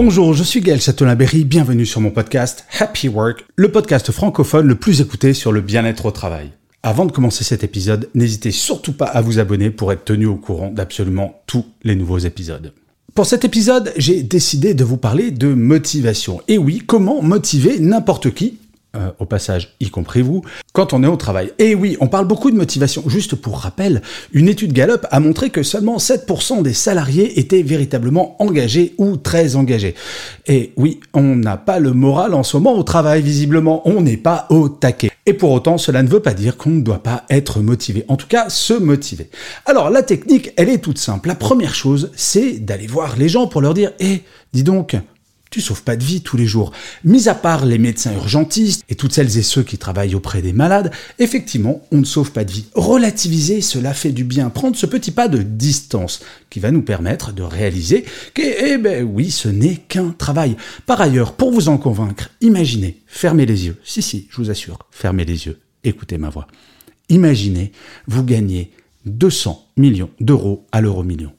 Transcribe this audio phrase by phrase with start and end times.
[0.00, 4.76] Bonjour, je suis Gaël Châtelain-Berry, bienvenue sur mon podcast Happy Work, le podcast francophone le
[4.76, 6.52] plus écouté sur le bien-être au travail.
[6.84, 10.36] Avant de commencer cet épisode, n'hésitez surtout pas à vous abonner pour être tenu au
[10.36, 12.72] courant d'absolument tous les nouveaux épisodes.
[13.16, 16.40] Pour cet épisode, j'ai décidé de vous parler de motivation.
[16.46, 18.58] Et oui, comment motiver n'importe qui
[18.96, 20.42] euh, au passage, y compris vous,
[20.72, 21.52] quand on est au travail.
[21.58, 23.04] Et oui, on parle beaucoup de motivation.
[23.06, 24.00] Juste pour rappel,
[24.32, 29.56] une étude Gallup a montré que seulement 7% des salariés étaient véritablement engagés ou très
[29.56, 29.94] engagés.
[30.46, 33.82] Et oui, on n'a pas le moral en ce moment au travail, visiblement.
[33.86, 35.10] On n'est pas au taquet.
[35.26, 38.06] Et pour autant, cela ne veut pas dire qu'on ne doit pas être motivé.
[38.08, 39.28] En tout cas, se motiver.
[39.66, 41.28] Alors, la technique, elle est toute simple.
[41.28, 44.22] La première chose, c'est d'aller voir les gens pour leur dire, hé,
[44.54, 44.96] dis donc,
[45.58, 46.70] tu sauves pas de vie tous les jours.
[47.02, 50.52] Mis à part les médecins urgentistes et toutes celles et ceux qui travaillent auprès des
[50.52, 52.66] malades, effectivement, on ne sauve pas de vie.
[52.76, 54.50] Relativiser, cela fait du bien.
[54.50, 59.02] Prendre ce petit pas de distance qui va nous permettre de réaliser que, eh ben
[59.02, 60.56] oui, ce n'est qu'un travail.
[60.86, 63.78] Par ailleurs, pour vous en convaincre, imaginez, fermez les yeux.
[63.82, 65.58] Si, si, je vous assure, fermez les yeux.
[65.82, 66.46] Écoutez ma voix.
[67.08, 67.72] Imaginez,
[68.06, 68.70] vous gagnez
[69.06, 71.32] 200 millions d'euros à l'euro million.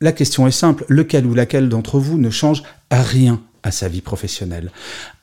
[0.00, 3.42] La question est simple, lequel ou laquelle d'entre vous ne change rien?
[3.66, 4.70] À sa vie professionnelle.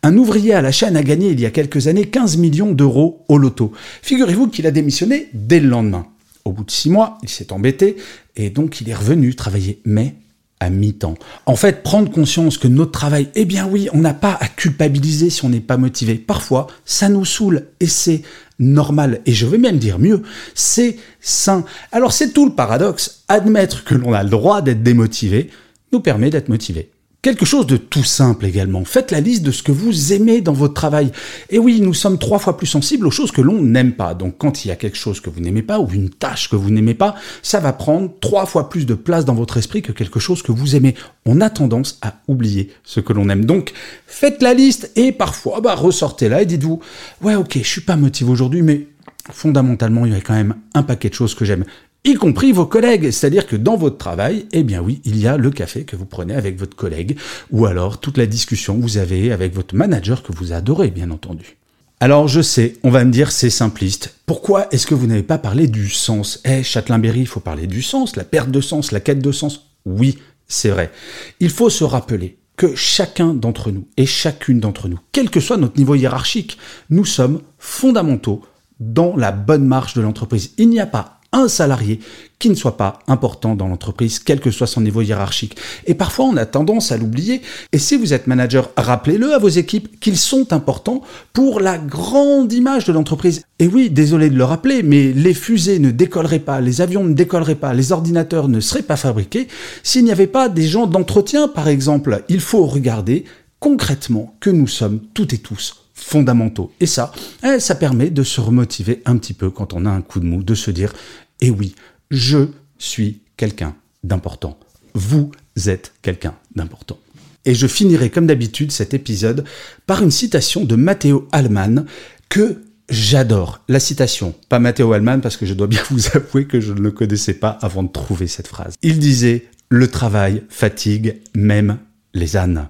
[0.03, 3.23] Un ouvrier à la chaîne a gagné il y a quelques années 15 millions d'euros
[3.30, 3.72] au loto.
[4.02, 6.08] Figurez-vous qu'il a démissionné dès le lendemain.
[6.44, 7.95] Au bout de six mois, il s'est embêté
[8.36, 10.16] et donc il est revenu travailler, mais
[10.59, 11.16] à mi-temps.
[11.45, 15.30] En fait, prendre conscience que notre travail, eh bien oui, on n'a pas à culpabiliser
[15.30, 16.15] si on n'est pas motivé.
[16.15, 18.23] Parfois, ça nous saoule et c'est
[18.59, 19.21] normal.
[19.26, 20.21] Et je vais même dire mieux,
[20.53, 21.64] c'est sain.
[21.93, 23.23] Alors c'est tout le paradoxe.
[23.30, 25.49] Admettre que l'on a le droit d'être démotivé
[25.93, 26.92] nous permet d'être motivé.
[27.23, 28.84] Quelque chose de tout simple également.
[28.84, 31.10] Faites la liste de ce que vous aimez dans votre travail.
[31.50, 34.14] Et oui, nous sommes trois fois plus sensibles aux choses que l'on n'aime pas.
[34.14, 36.58] Donc quand il y a quelque chose que vous n'aimez pas ou une tâche que
[36.58, 39.94] vous n'aimez pas, ça va prendre trois fois plus de place dans votre esprit que
[39.94, 40.95] quelque chose que vous aimez.
[41.26, 43.45] On a tendance à oublier ce que l'on aime.
[43.45, 43.72] Donc
[44.06, 46.82] faites la liste et parfois bah, ressortez-la et dites-vous,
[47.22, 48.88] ouais ok, je suis pas motivé aujourd'hui, mais
[49.32, 51.64] fondamentalement, il y a quand même un paquet de choses que j'aime
[52.03, 53.11] y compris vos collègues.
[53.11, 56.05] C'est-à-dire que dans votre travail, eh bien oui, il y a le café que vous
[56.05, 57.17] prenez avec votre collègue,
[57.52, 61.11] ou alors toute la discussion que vous avez avec votre manager que vous adorez, bien
[61.11, 61.58] entendu.
[61.99, 64.15] Alors je sais, on va me dire c'est simpliste.
[64.25, 66.41] Pourquoi est-ce que vous n'avez pas parlé du sens?
[66.43, 69.67] Eh, Châtelain-Berry, il faut parler du sens, la perte de sens, la quête de sens.
[69.85, 70.91] Oui, c'est vrai.
[71.39, 75.58] Il faut se rappeler que chacun d'entre nous et chacune d'entre nous, quel que soit
[75.58, 76.58] notre niveau hiérarchique,
[76.89, 78.41] nous sommes fondamentaux
[78.80, 80.52] dans la bonne marche de l'entreprise.
[80.58, 81.99] Il n'y a pas un salarié
[82.39, 85.58] qui ne soit pas important dans l'entreprise, quel que soit son niveau hiérarchique.
[85.86, 87.42] Et parfois, on a tendance à l'oublier.
[87.71, 91.02] Et si vous êtes manager, rappelez-le à vos équipes qu'ils sont importants
[91.32, 93.44] pour la grande image de l'entreprise.
[93.60, 97.14] Et oui, désolé de le rappeler, mais les fusées ne décolleraient pas, les avions ne
[97.14, 99.48] décolleraient pas, les ordinateurs ne seraient pas fabriqués
[99.83, 102.23] s'il n'y avait pas des gens d'entretien, par exemple.
[102.30, 103.26] Il faut regarder
[103.60, 106.71] concrètement que nous sommes toutes et tous fondamentaux.
[106.80, 107.11] Et ça,
[107.43, 110.25] eh, ça permet de se remotiver un petit peu quand on a un coup de
[110.25, 110.93] mou, de se dire
[111.41, 111.75] et oui,
[112.11, 112.47] je
[112.77, 114.58] suis quelqu'un d'important.
[114.93, 115.31] Vous
[115.65, 116.99] êtes quelqu'un d'important.
[117.45, 119.43] Et je finirai comme d'habitude cet épisode
[119.86, 121.86] par une citation de Matteo Allman
[122.30, 123.61] que j'adore.
[123.67, 126.80] La citation, pas Matteo Allman parce que je dois bien vous avouer que je ne
[126.80, 128.75] le connaissais pas avant de trouver cette phrase.
[128.81, 131.77] Il disait Le travail fatigue même
[132.13, 132.69] les ânes